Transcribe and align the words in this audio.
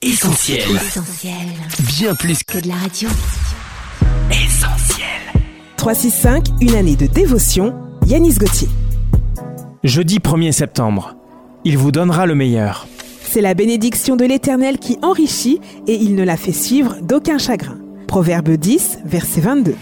Essentiel. 0.00 0.60
Essentiel. 0.76 1.34
Bien 1.98 2.14
plus 2.14 2.44
Que 2.44 2.60
de 2.60 2.68
la 2.68 2.76
radio. 2.76 3.08
essentiel. 4.30 5.06
365, 5.76 6.46
une 6.60 6.76
année 6.76 6.94
de 6.94 7.06
dévotion, 7.06 7.74
Yanis 8.06 8.34
Gauthier. 8.34 8.68
Jeudi 9.82 10.20
1er 10.20 10.52
septembre. 10.52 11.16
Il 11.64 11.76
vous 11.78 11.90
donnera 11.90 12.26
le 12.26 12.36
meilleur. 12.36 12.86
C'est 13.22 13.40
la 13.40 13.54
bénédiction 13.54 14.14
de 14.14 14.24
l'Éternel 14.24 14.78
qui 14.78 14.98
enrichit 15.02 15.60
et 15.88 15.94
il 15.96 16.14
ne 16.14 16.22
la 16.22 16.36
fait 16.36 16.52
suivre 16.52 16.94
d'aucun 17.02 17.38
chagrin. 17.38 17.78
Proverbe 18.06 18.50
10, 18.50 19.00
verset 19.04 19.40
22. 19.40 19.74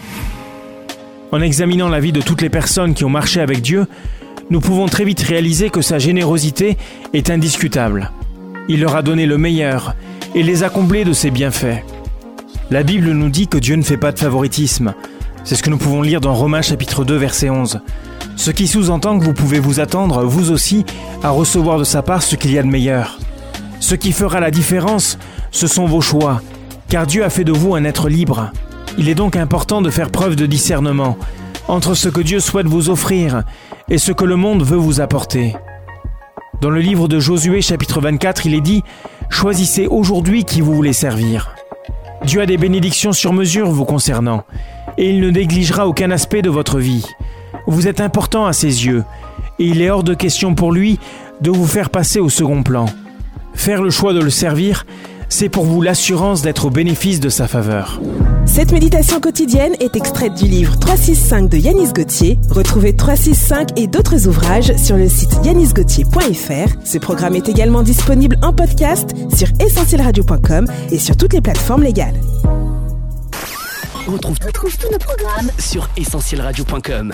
En 1.31 1.41
examinant 1.43 1.89
la 1.89 1.99
vie 1.99 2.11
de 2.11 2.21
toutes 2.21 2.41
les 2.41 2.49
personnes 2.49 2.95
qui 2.95 3.05
ont 3.05 3.09
marché 3.09 3.39
avec 3.39 3.61
Dieu, 3.61 3.85
nous 4.49 4.61
pouvons 4.61 4.87
très 4.87 5.05
vite 5.05 5.21
réaliser 5.21 5.69
que 5.69 5.83
sa 5.83 5.99
générosité 5.99 6.75
est 7.13 7.29
indiscutable. 7.29 8.09
Il 8.69 8.81
leur 8.81 8.95
a 8.97 9.01
donné 9.01 9.25
le 9.25 9.37
meilleur 9.37 9.95
et 10.37 10.43
les 10.43 10.61
a 10.61 10.69
comblés 10.69 11.03
de 11.03 11.13
ses 11.13 11.31
bienfaits. 11.31 11.83
La 12.69 12.83
Bible 12.83 13.09
nous 13.09 13.29
dit 13.29 13.47
que 13.47 13.57
Dieu 13.57 13.75
ne 13.75 13.81
fait 13.81 13.97
pas 13.97 14.11
de 14.11 14.19
favoritisme. 14.19 14.93
C'est 15.43 15.55
ce 15.55 15.63
que 15.63 15.71
nous 15.71 15.79
pouvons 15.79 16.03
lire 16.03 16.21
dans 16.21 16.35
Romains 16.35 16.61
chapitre 16.61 17.03
2 17.03 17.15
verset 17.15 17.49
11. 17.49 17.79
Ce 18.35 18.51
qui 18.51 18.67
sous-entend 18.67 19.17
que 19.17 19.23
vous 19.23 19.33
pouvez 19.33 19.59
vous 19.59 19.79
attendre, 19.79 20.25
vous 20.25 20.51
aussi, 20.51 20.85
à 21.23 21.31
recevoir 21.31 21.79
de 21.79 21.83
sa 21.83 22.03
part 22.03 22.21
ce 22.21 22.35
qu'il 22.35 22.51
y 22.51 22.59
a 22.59 22.61
de 22.61 22.67
meilleur. 22.67 23.17
Ce 23.79 23.95
qui 23.95 24.11
fera 24.11 24.39
la 24.39 24.51
différence, 24.51 25.17
ce 25.49 25.65
sont 25.65 25.87
vos 25.87 26.01
choix, 26.01 26.43
car 26.87 27.07
Dieu 27.07 27.23
a 27.23 27.31
fait 27.31 27.43
de 27.43 27.51
vous 27.51 27.73
un 27.73 27.83
être 27.83 28.07
libre. 28.07 28.51
Il 28.99 29.09
est 29.09 29.15
donc 29.15 29.35
important 29.35 29.81
de 29.81 29.89
faire 29.89 30.11
preuve 30.11 30.35
de 30.35 30.45
discernement 30.45 31.17
entre 31.67 31.95
ce 31.95 32.09
que 32.09 32.21
Dieu 32.21 32.41
souhaite 32.41 32.67
vous 32.67 32.91
offrir 32.91 33.41
et 33.89 33.97
ce 33.97 34.11
que 34.11 34.23
le 34.23 34.35
monde 34.35 34.61
veut 34.61 34.77
vous 34.77 35.01
apporter. 35.01 35.55
Dans 36.59 36.71
le 36.71 36.79
livre 36.79 37.07
de 37.07 37.19
Josué 37.19 37.61
chapitre 37.61 38.01
24, 38.01 38.47
il 38.47 38.55
est 38.55 38.61
dit⁇ 38.61 38.79
Choisissez 39.29 39.85
aujourd'hui 39.85 40.43
qui 40.43 40.61
vous 40.61 40.73
voulez 40.73 40.93
servir. 40.93 41.55
Dieu 42.25 42.41
a 42.41 42.47
des 42.47 42.57
bénédictions 42.57 43.13
sur 43.13 43.31
mesure 43.31 43.69
vous 43.69 43.85
concernant, 43.85 44.43
et 44.97 45.11
il 45.11 45.19
ne 45.19 45.29
négligera 45.29 45.87
aucun 45.87 46.09
aspect 46.09 46.41
de 46.41 46.49
votre 46.49 46.79
vie. 46.79 47.05
Vous 47.67 47.87
êtes 47.87 48.01
important 48.01 48.47
à 48.47 48.53
ses 48.53 48.87
yeux, 48.87 49.03
et 49.59 49.65
il 49.65 49.83
est 49.83 49.91
hors 49.91 50.01
de 50.01 50.15
question 50.15 50.55
pour 50.55 50.71
lui 50.71 50.99
de 51.41 51.51
vous 51.51 51.67
faire 51.67 51.91
passer 51.91 52.19
au 52.19 52.29
second 52.29 52.63
plan. 52.63 52.87
Faire 53.53 53.83
le 53.83 53.91
choix 53.91 54.13
de 54.13 54.21
le 54.21 54.31
servir, 54.31 54.87
c'est 55.29 55.49
pour 55.49 55.65
vous 55.65 55.81
l'assurance 55.81 56.41
d'être 56.41 56.65
au 56.65 56.69
bénéfice 56.69 57.19
de 57.19 57.29
sa 57.29 57.47
faveur. 57.47 58.01
Cette 58.45 58.71
méditation 58.71 59.19
quotidienne 59.19 59.73
est 59.79 59.95
extraite 59.95 60.33
du 60.35 60.45
livre 60.45 60.77
365 60.79 61.49
de 61.49 61.57
Yanis 61.57 61.93
Gauthier. 61.93 62.39
Retrouvez 62.49 62.95
365 62.95 63.77
et 63.77 63.87
d'autres 63.87 64.27
ouvrages 64.27 64.75
sur 64.77 64.97
le 64.97 65.09
site 65.09 65.37
yanisgauthier.fr. 65.43 66.85
Ce 66.85 66.97
programme 66.97 67.35
est 67.35 67.49
également 67.49 67.83
disponible 67.83 68.37
en 68.41 68.53
podcast 68.53 69.11
sur 69.35 69.47
essentielradio.com 69.59 70.67
et 70.91 70.99
sur 70.99 71.17
toutes 71.17 71.33
les 71.33 71.41
plateformes 71.41 71.83
légales. 71.83 72.19
On 74.07 74.13
retrouve, 74.13 74.37
Retrouve 74.45 74.77
tous 74.77 74.91
nos 74.91 74.99
programmes 74.99 75.51
sur 75.59 75.89
essentielradio.com. 75.97 77.13